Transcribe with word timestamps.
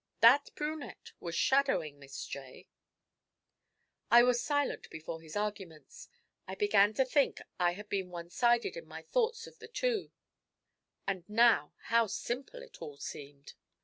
That 0.21 0.49
brunette 0.55 1.11
was 1.19 1.35
shadowing 1.35 1.99
Miss 1.99 2.25
J.' 2.25 2.67
I 4.09 4.23
was 4.23 4.41
silent 4.41 4.89
before 4.89 5.21
his 5.21 5.35
arguments. 5.35 6.07
I 6.47 6.55
began 6.55 6.95
to 6.95 7.05
think 7.05 7.39
I 7.59 7.73
had 7.73 7.87
been 7.87 8.09
one 8.09 8.31
sided 8.31 8.75
in 8.75 8.87
my 8.87 9.03
thoughts 9.03 9.45
of 9.45 9.59
the 9.59 9.67
two; 9.67 10.09
and 11.05 11.23
now 11.29 11.75
how 11.93 12.07
simple 12.07 12.63
it 12.63 12.81
all 12.81 12.97
seemed! 12.97 13.53